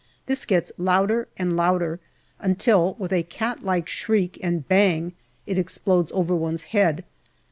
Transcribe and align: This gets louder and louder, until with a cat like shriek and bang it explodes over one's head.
This 0.25 0.45
gets 0.47 0.71
louder 0.79 1.27
and 1.37 1.55
louder, 1.55 1.99
until 2.39 2.95
with 2.97 3.13
a 3.13 3.21
cat 3.21 3.61
like 3.61 3.87
shriek 3.87 4.39
and 4.41 4.67
bang 4.67 5.13
it 5.45 5.59
explodes 5.59 6.11
over 6.13 6.35
one's 6.35 6.63
head. 6.73 7.03